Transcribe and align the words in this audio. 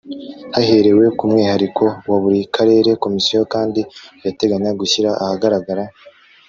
Haherewe 0.55 1.05
ku 1.17 1.23
mwihariko 1.31 1.83
wa 2.09 2.17
buri 2.23 2.39
karere 2.55 2.89
komisiyo 3.03 3.39
kandi 3.53 3.81
irateganya 4.19 4.71
gushyira 4.79 5.09
ahagaragara 5.23 5.83